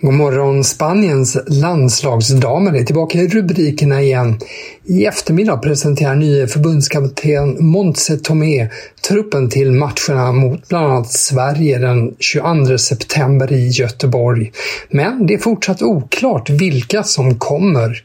God 0.00 0.14
morgon! 0.14 0.64
Spaniens 0.64 1.38
landslagsdamer 1.46 2.72
är 2.72 2.84
tillbaka 2.84 3.18
i 3.18 3.28
rubrikerna 3.28 4.02
igen. 4.02 4.38
I 4.84 5.06
eftermiddag 5.06 5.56
presenterar 5.56 6.14
nye 6.14 6.46
förbundskapten 6.46 7.56
Montse 7.66 8.16
Tomé 8.16 8.68
truppen 9.08 9.50
till 9.50 9.72
matcherna 9.72 10.32
mot 10.32 10.68
bland 10.68 10.86
annat 10.86 11.12
Sverige 11.12 11.78
den 11.78 12.14
22 12.18 12.78
september 12.78 13.52
i 13.52 13.68
Göteborg. 13.68 14.52
Men 14.90 15.26
det 15.26 15.34
är 15.34 15.38
fortsatt 15.38 15.82
oklart 15.82 16.50
vilka 16.50 17.02
som 17.02 17.38
kommer. 17.38 18.02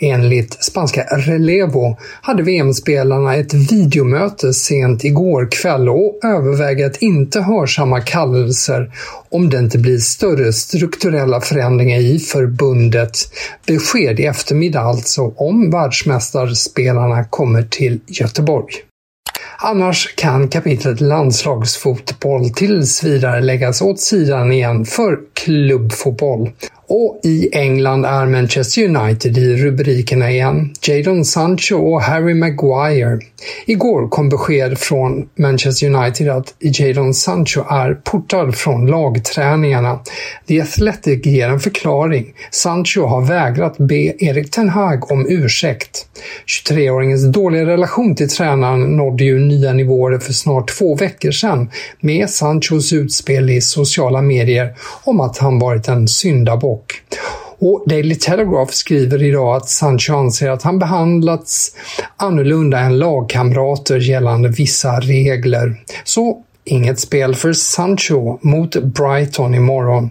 Enligt 0.00 0.64
spanska 0.64 1.02
Relevo 1.02 1.96
hade 2.22 2.42
VM-spelarna 2.42 3.36
ett 3.36 3.54
videomöte 3.54 4.52
sent 4.52 5.04
igår 5.04 5.48
kväll 5.50 5.88
och 5.88 6.20
överväger 6.24 6.86
att 6.86 7.02
inte 7.02 7.40
hörsamma 7.40 8.00
kallelser 8.00 8.90
om 9.30 9.50
det 9.50 9.58
inte 9.58 9.78
blir 9.78 9.98
större 9.98 10.52
strukturella 10.52 11.40
förändringar 11.40 11.98
i 11.98 12.18
förbundet. 12.18 13.16
Besked 13.66 14.20
i 14.20 14.24
eftermiddag 14.24 14.80
alltså 14.80 15.22
om 15.36 15.70
världsmästarspelarna 15.70 17.24
kommer 17.24 17.62
till 17.62 18.00
Göteborg. 18.06 18.74
Annars 19.58 20.14
kan 20.14 20.48
kapitlet 20.48 21.00
landslagsfotboll 21.00 22.50
tills 22.50 23.04
vidare 23.04 23.40
läggas 23.40 23.82
åt 23.82 24.00
sidan 24.00 24.52
igen 24.52 24.84
för 24.84 25.18
klubbfotboll. 25.34 26.50
Och 26.88 27.20
i 27.22 27.48
England 27.52 28.04
är 28.04 28.26
Manchester 28.26 28.84
United 28.84 29.38
i 29.38 29.56
rubrikerna 29.56 30.30
igen. 30.30 30.74
Jadon 30.82 31.24
Sancho 31.24 31.76
och 31.76 32.02
Harry 32.02 32.34
Maguire. 32.34 33.18
Igår 33.66 34.08
kom 34.08 34.28
besked 34.28 34.78
från 34.78 35.28
Manchester 35.38 35.94
United 35.94 36.28
att 36.28 36.54
Jadon 36.58 37.14
Sancho 37.14 37.60
är 37.70 37.94
portad 37.94 38.54
från 38.54 38.86
lagträningarna. 38.86 40.00
The 40.48 40.60
Athletic 40.60 41.26
ger 41.26 41.48
en 41.48 41.60
förklaring. 41.60 42.34
Sancho 42.50 43.06
har 43.06 43.20
vägrat 43.20 43.78
be 43.78 44.24
Erik 44.24 44.50
Ten 44.50 44.68
Hag 44.68 45.12
om 45.12 45.26
ursäkt. 45.28 46.06
23-åringens 46.46 47.32
dåliga 47.32 47.66
relation 47.66 48.16
till 48.16 48.28
tränaren 48.28 48.96
nådde 48.96 49.24
ju 49.24 49.38
nya 49.38 49.72
nivåer 49.72 50.18
för 50.18 50.32
snart 50.32 50.78
två 50.78 50.94
veckor 50.94 51.30
sedan 51.30 51.70
med 52.00 52.30
Sanchos 52.30 52.92
utspel 52.92 53.50
i 53.50 53.60
sociala 53.60 54.22
medier 54.22 54.74
om 55.04 55.20
att 55.20 55.38
han 55.38 55.58
varit 55.58 55.88
en 55.88 56.08
syndabock 56.08 56.75
och 57.58 57.84
Daily 57.86 58.14
Telegraph 58.14 58.72
skriver 58.72 59.22
idag 59.22 59.56
att 59.56 59.68
Sancho 59.68 60.14
anser 60.14 60.50
att 60.50 60.62
han 60.62 60.78
behandlats 60.78 61.76
annorlunda 62.16 62.78
än 62.78 62.98
lagkamrater 62.98 63.98
gällande 63.98 64.48
vissa 64.48 65.00
regler. 65.00 65.80
Så 66.04 66.42
inget 66.64 67.00
spel 67.00 67.34
för 67.34 67.52
Sancho 67.52 68.38
mot 68.42 68.76
Brighton 68.76 69.54
imorgon. 69.54 70.10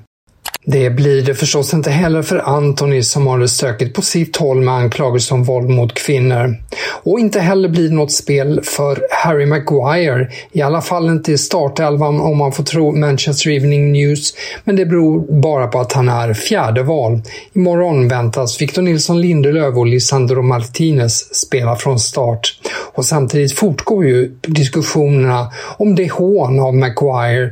Det 0.68 0.90
blir 0.90 1.22
det 1.22 1.36
förstås 1.36 1.74
inte 1.74 1.92
heller 1.92 2.22
för 2.22 2.38
Anthony 2.38 3.04
som 3.04 3.28
har 3.28 3.40
det 3.40 3.48
stökigt 3.48 3.96
på 3.96 4.02
sitt 4.02 4.38
håll 4.38 4.62
med 4.62 4.74
anklagelser 4.74 5.36
om 5.36 5.44
våld 5.44 5.70
mot 5.70 5.94
kvinnor. 5.94 6.56
Och 7.04 7.20
inte 7.20 7.40
heller 7.40 7.70
blir 7.70 7.90
det 7.90 7.96
något 7.96 8.12
spel 8.12 8.62
för 8.64 9.08
Harry 9.12 9.46
Maguire, 9.46 10.30
i 10.52 10.62
alla 10.62 10.82
fall 10.82 11.10
inte 11.10 11.32
i 11.32 11.38
startelvan 11.38 12.22
om 12.22 12.38
man 12.38 12.52
får 12.52 12.64
tro 12.64 12.92
Manchester 12.92 13.50
Evening 13.50 13.92
News, 13.92 14.34
men 14.64 14.76
det 14.76 14.86
beror 14.86 15.42
bara 15.42 15.68
på 15.68 15.80
att 15.80 15.94
han 15.94 16.10
är 16.10 16.34
fjärde 16.34 16.84
val. 16.84 17.22
Imorgon 17.54 18.08
väntas 18.08 18.62
Victor 18.62 18.82
Nilsson 18.82 19.22
Lindelöf 19.22 19.78
och 19.78 19.86
Lisandro 19.86 20.42
Martinez 20.42 21.36
spela 21.36 21.76
från 21.76 22.00
start. 22.00 22.60
Och 22.94 23.06
samtidigt 23.06 23.54
fortgår 23.54 24.06
ju 24.06 24.38
diskussionerna 24.42 25.52
om 25.78 25.96
det 25.96 26.12
hån 26.12 26.60
av 26.60 26.76
Maguire 26.76 27.52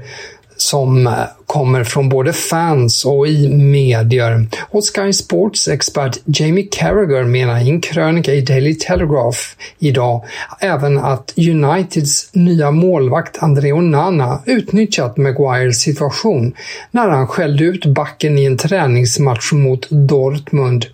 som 0.58 1.08
eh, 1.08 1.14
kommer 1.46 1.84
från 1.84 2.10
både 2.10 2.34
fans 2.34 3.06
och 3.06 3.28
i 3.28 3.50
medier. 3.50 4.48
Och 4.70 4.84
Sky 4.96 5.14
Sports 5.14 5.68
expert 5.68 6.18
Jamie 6.26 6.68
Carragher 6.72 7.24
menar 7.24 7.60
i 7.60 7.70
en 7.70 7.82
krönika 7.82 8.34
i 8.34 8.42
Daily 8.42 8.76
Telegraph 8.76 9.40
idag 9.80 10.26
även 10.60 10.98
att 10.98 11.34
Uniteds 11.38 12.30
nya 12.34 12.72
målvakt 12.72 13.44
André 13.44 13.72
Onana 13.72 14.40
utnyttjat 14.46 15.18
Maguires 15.18 15.78
situation 15.78 16.54
när 16.92 17.10
han 17.10 17.28
skällde 17.28 17.64
ut 17.64 17.86
backen 17.86 18.38
i 18.38 18.46
en 18.46 18.58
träningsmatch 18.58 19.52
mot 19.52 19.90
Dortmund. 19.90 20.86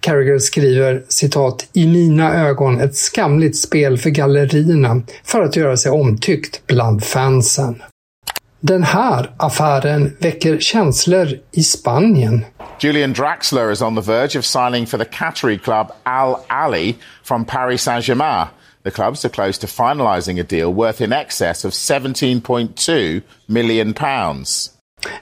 Carragher 0.00 0.38
skriver 0.38 1.02
citat 1.08 1.68
“I 1.72 1.86
mina 1.86 2.48
ögon 2.48 2.80
ett 2.80 2.96
skamligt 2.96 3.58
spel 3.58 3.98
för 3.98 4.10
gallerierna 4.10 5.02
för 5.24 5.42
att 5.42 5.56
göra 5.56 5.76
sig 5.76 5.92
omtyckt 5.92 6.66
bland 6.66 7.04
fansen”. 7.04 7.82
Den 8.60 8.82
här 8.82 9.30
affären 9.36 10.16
väcker 10.18 10.58
känslor 10.58 11.28
i 11.52 11.62
Spanien. 11.62 12.44
Julian 12.80 13.12
Draxler 13.12 13.72
is 13.72 13.82
on 13.82 13.94
the 13.96 14.12
verge 14.12 14.38
of 14.38 14.44
signing 14.44 14.86
for 14.86 14.98
the 14.98 15.04
Qatari 15.04 15.58
club 15.58 15.92
Al 16.02 16.36
Ali 16.48 16.96
from 17.24 17.44
Paris 17.44 17.82
Saint-Germain. 17.82 18.46
The 18.84 18.90
clubs 18.90 19.24
are 19.24 19.30
close 19.30 19.60
to 19.60 19.66
finalising 19.66 20.40
a 20.40 20.44
deal 20.48 20.72
worth 20.74 21.00
in 21.00 21.12
excess 21.12 21.64
of 21.64 21.72
17.2 21.72 23.22
million 23.46 23.94
pounds. 23.94 24.70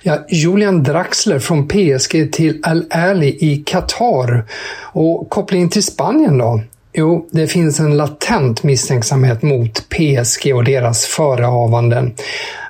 Ja, 0.02 0.24
Julian 0.28 0.82
Draxler 0.82 1.38
från 1.38 1.68
PSG 1.68 2.32
till 2.32 2.60
Al 2.62 2.86
Ali 2.90 3.38
i 3.40 3.62
Qatar. 3.66 4.44
Och 4.82 5.30
kopplingen 5.30 5.68
till 5.68 5.84
Spanien 5.84 6.38
då? 6.38 6.60
Jo, 6.92 7.28
det 7.30 7.46
finns 7.46 7.80
en 7.80 7.96
latent 7.96 8.62
misstänksamhet 8.62 9.42
mot 9.42 9.88
PSG 9.88 10.54
och 10.54 10.64
deras 10.64 11.06
förehavanden. 11.06 12.14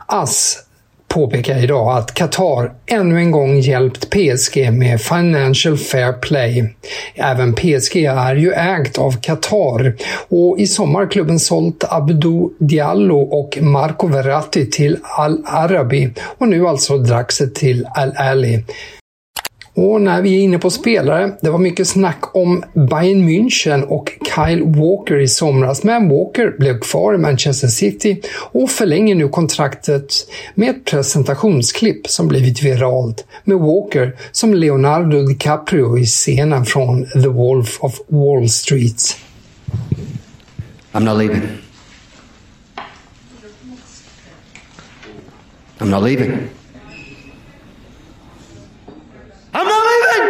AS 0.06 0.67
påpekar 1.08 1.64
idag 1.64 1.99
att 1.99 2.14
Qatar 2.14 2.73
ännu 2.87 3.19
en 3.19 3.31
gång 3.31 3.58
hjälpt 3.58 4.11
PSG 4.11 4.73
med 4.73 5.00
Financial 5.00 5.79
Fair 5.79 6.12
Play. 6.12 6.75
Även 7.14 7.55
PSG 7.55 7.97
är 8.05 8.35
ju 8.35 8.53
ägt 8.53 8.99
av 8.99 9.20
Qatar 9.20 9.94
och 10.29 10.58
i 10.58 10.67
sommar 10.67 11.11
klubben 11.11 11.38
sålt 11.38 11.85
Abdou 11.88 12.50
Diallo 12.58 13.19
och 13.19 13.58
Marco 13.61 14.06
Verratti 14.06 14.70
till 14.70 14.99
Al 15.03 15.43
Arabi 15.47 16.11
och 16.38 16.49
nu 16.49 16.67
alltså 16.67 16.99
Draxet 16.99 17.55
till 17.55 17.87
Al 17.94 18.12
Ali. 18.17 18.64
Och 19.76 20.00
när 20.00 20.23
vi 20.23 20.37
är 20.37 20.40
inne 20.40 20.58
på 20.58 20.70
spelare, 20.70 21.32
det 21.40 21.50
var 21.50 21.58
mycket 21.58 21.88
snack 21.88 22.37
om 22.37 22.64
Bayern 22.73 23.28
München 23.28 23.82
och 23.82 24.12
Kyle 24.34 24.62
Walker 24.64 25.20
i 25.20 25.28
somras, 25.28 25.82
men 25.82 26.08
Walker 26.08 26.55
blev 26.58 26.81
kvar 26.81 27.14
i 27.14 27.19
Manchester 27.19 27.69
City 27.69 28.20
och 28.52 28.70
förlänger 28.70 29.14
nu 29.14 29.28
kontraktet 29.28 30.14
med 30.55 30.70
ett 30.70 30.84
presentationsklipp 30.84 32.06
som 32.06 32.28
blivit 32.28 32.62
viralt 32.62 33.26
med 33.44 33.58
Walker 33.58 34.17
som 34.32 34.55
Leonardo 34.55 35.26
DiCaprio 35.26 35.99
i 35.99 36.05
scenen 36.05 36.64
från 36.64 37.06
The 37.06 37.28
Wolf 37.28 37.78
of 37.81 38.00
Wall 38.08 38.49
Street. 38.49 39.17
I'm 40.93 41.05
not 41.05 41.19
leaving. 41.19 41.43
I'm 45.78 45.90
not 45.90 46.02
leaving. 46.02 46.49
I'm 49.58 49.64
not 49.64 49.87
leaving! 49.87 50.25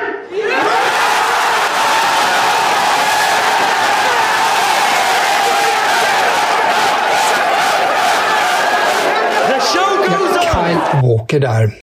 The 9.49 9.59
show 9.73 9.91
goes 10.07 10.37
on! 10.55 11.07
Saker 11.27 11.41
där. 11.41 11.75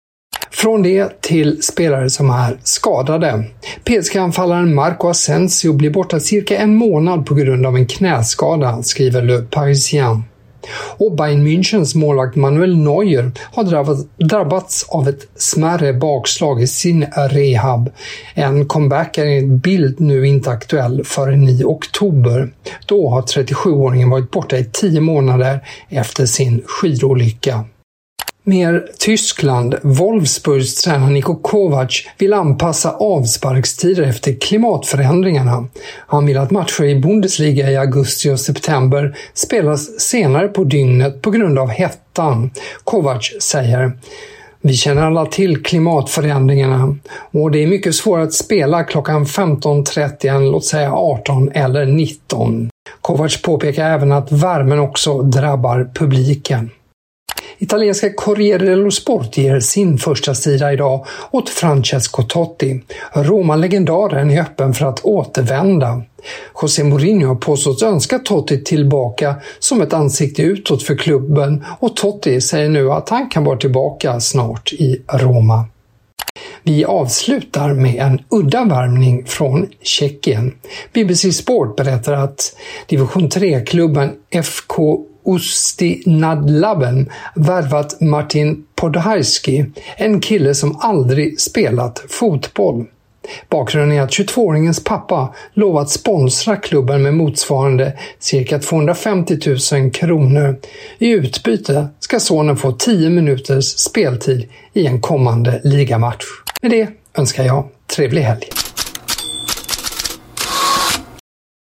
Från 0.50 0.82
det 0.82 1.22
till 1.22 1.62
spelare 1.62 2.10
som 2.10 2.30
är 2.30 2.58
skadade. 2.62 3.44
PSG-anfallaren 3.84 4.74
Marco 4.74 5.08
Asensio 5.08 5.72
blir 5.72 5.90
borta 5.90 6.20
cirka 6.20 6.56
en 6.56 6.76
månad 6.76 7.26
på 7.26 7.34
grund 7.34 7.66
av 7.66 7.76
en 7.76 7.86
knäskada, 7.86 8.82
skriver 8.82 9.22
Le 9.22 9.38
Parisien. 9.38 10.24
Och 10.98 11.16
Bayern 11.16 11.46
Münchens 11.46 11.96
målvakt 11.96 12.36
Manuel 12.36 12.76
Neuer 12.76 13.32
har 13.52 13.64
drabbats 14.28 14.86
av 14.88 15.08
ett 15.08 15.28
smärre 15.36 15.92
bakslag 15.92 16.62
i 16.62 16.66
sin 16.66 17.06
rehab. 17.30 17.90
En 18.34 18.66
comeback 18.66 19.18
är 19.18 19.26
enligt 19.26 19.62
Bild 19.62 20.00
nu 20.00 20.26
inte 20.26 20.50
aktuell 20.50 21.04
förrän 21.04 21.48
i 21.48 21.64
oktober. 21.64 22.52
Då 22.86 23.10
har 23.10 23.22
37-åringen 23.22 24.10
varit 24.10 24.30
borta 24.30 24.58
i 24.58 24.64
tio 24.64 25.00
månader 25.00 25.60
efter 25.88 26.26
sin 26.26 26.62
skidolycka. 26.66 27.64
Mer 28.44 28.86
Tyskland. 28.98 29.74
Wolfsburgs 29.82 30.74
tränare 30.74 31.10
Niko 31.10 31.34
Kovac 31.34 32.06
vill 32.18 32.32
anpassa 32.32 32.90
avsparkstider 32.90 34.02
efter 34.02 34.40
klimatförändringarna. 34.40 35.68
Han 36.06 36.26
vill 36.26 36.38
att 36.38 36.50
matcher 36.50 36.84
i 36.84 37.00
Bundesliga 37.00 37.70
i 37.70 37.76
augusti 37.76 38.30
och 38.30 38.40
september 38.40 39.16
spelas 39.34 40.00
senare 40.00 40.48
på 40.48 40.64
dygnet 40.64 41.22
på 41.22 41.30
grund 41.30 41.58
av 41.58 41.68
hettan. 41.68 42.50
Kovac 42.84 43.32
säger 43.40 43.92
vi 44.60 44.74
känner 44.74 45.02
alla 45.02 45.26
till 45.26 45.62
klimatförändringarna 45.62 46.96
och 47.30 47.50
det 47.50 47.62
är 47.62 47.66
mycket 47.66 47.94
svårare 47.94 48.24
att 48.24 48.32
spela 48.32 48.84
klockan 48.84 49.24
15.30 49.24 50.36
än 50.36 50.50
låt 50.50 50.64
säga 50.64 50.92
18 50.92 51.52
eller 51.52 51.86
19. 51.86 52.70
Kovac 53.00 53.42
påpekar 53.42 53.90
även 53.90 54.12
att 54.12 54.32
värmen 54.32 54.78
också 54.78 55.22
drabbar 55.22 55.90
publiken. 55.94 56.70
Italienska 57.62 58.12
Corriere 58.12 58.66
dello 58.66 58.90
Sport 58.90 59.38
ger 59.38 59.60
sin 59.60 59.98
första 59.98 60.34
sida 60.34 60.72
idag 60.72 61.06
åt 61.30 61.48
Francesco 61.48 62.22
Totti. 62.22 62.80
Roma-legendaren 63.12 64.30
är 64.30 64.40
öppen 64.40 64.74
för 64.74 64.86
att 64.86 65.00
återvända. 65.04 66.02
José 66.62 66.84
Mourinho 66.84 67.28
har 67.28 67.34
påstått 67.34 67.82
önska 67.82 68.18
Totti 68.18 68.64
tillbaka 68.64 69.34
som 69.58 69.82
ett 69.82 69.92
ansikte 69.92 70.42
utåt 70.42 70.82
för 70.82 70.96
klubben 70.96 71.64
och 71.80 71.96
Totti 71.96 72.40
säger 72.40 72.68
nu 72.68 72.92
att 72.92 73.08
han 73.08 73.28
kan 73.28 73.44
vara 73.44 73.56
tillbaka 73.56 74.20
snart 74.20 74.72
i 74.72 75.02
Roma. 75.12 75.64
Vi 76.62 76.84
avslutar 76.84 77.74
med 77.74 77.94
en 77.94 78.20
udda 78.28 78.64
värmning 78.64 79.24
från 79.26 79.68
Tjeckien. 79.82 80.54
BBC 80.92 81.32
Sport 81.32 81.76
berättar 81.76 82.12
att 82.12 82.56
division 82.86 83.28
3-klubben 83.28 84.10
FK 84.30 85.06
Usti 85.24 86.02
Nadlaben 86.06 87.10
värvat 87.34 88.00
Martin 88.00 88.64
Podhajski, 88.74 89.64
en 89.96 90.20
kille 90.20 90.54
som 90.54 90.76
aldrig 90.80 91.40
spelat 91.40 92.04
fotboll. 92.08 92.86
Bakgrunden 93.48 93.98
är 93.98 94.02
att 94.02 94.10
22-åringens 94.10 94.84
pappa 94.84 95.34
lovat 95.54 95.90
sponsra 95.90 96.56
klubben 96.56 97.02
med 97.02 97.14
motsvarande 97.14 97.98
cirka 98.18 98.58
250 98.58 99.38
000 99.72 99.90
kronor. 99.90 100.56
I 100.98 101.10
utbyte 101.10 101.88
ska 102.00 102.20
sonen 102.20 102.56
få 102.56 102.72
10 102.72 103.10
minuters 103.10 103.64
speltid 103.64 104.48
i 104.72 104.86
en 104.86 105.00
kommande 105.00 105.60
ligamatch. 105.64 106.24
Med 106.62 106.70
det 106.70 106.88
önskar 107.14 107.44
jag 107.44 107.68
trevlig 107.86 108.22
helg. 108.22 108.61